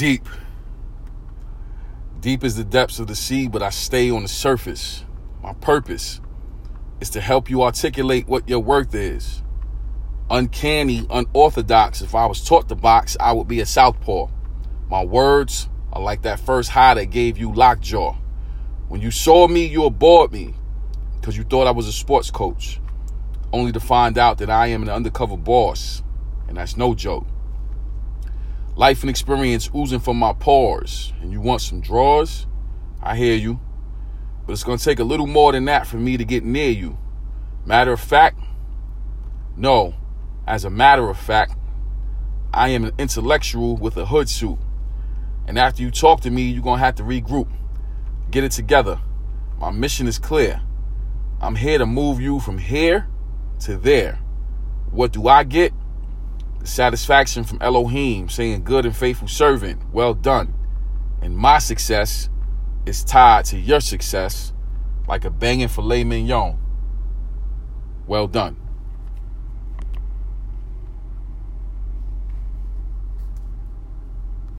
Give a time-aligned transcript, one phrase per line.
[0.00, 0.26] deep.
[2.20, 5.04] Deep is the depths of the sea, but I stay on the surface.
[5.42, 6.22] My purpose
[7.02, 9.42] is to help you articulate what your worth is.
[10.30, 12.00] Uncanny, unorthodox.
[12.00, 14.28] If I was taught to box, I would be a southpaw.
[14.88, 18.16] My words are like that first high that gave you lockjaw.
[18.88, 20.54] When you saw me, you abhorred me
[21.20, 22.80] because you thought I was a sports coach,
[23.52, 26.02] only to find out that I am an undercover boss,
[26.48, 27.26] and that's no joke.
[28.76, 32.46] Life and experience oozing from my pores, and you want some draws?
[33.02, 33.60] I hear you.
[34.46, 36.70] But it's going to take a little more than that for me to get near
[36.70, 36.98] you.
[37.66, 38.38] Matter of fact,
[39.56, 39.94] no.
[40.46, 41.56] As a matter of fact,
[42.52, 44.58] I am an intellectual with a hood suit.
[45.46, 47.48] And after you talk to me, you're going to have to regroup.
[48.30, 49.00] Get it together.
[49.58, 50.62] My mission is clear.
[51.40, 53.08] I'm here to move you from here
[53.60, 54.20] to there.
[54.90, 55.72] What do I get?
[56.62, 60.54] Satisfaction from Elohim saying, Good and faithful servant, well done.
[61.22, 62.28] And my success
[62.86, 64.52] is tied to your success
[65.08, 66.58] like a banging filet mignon.
[68.06, 68.59] Well done.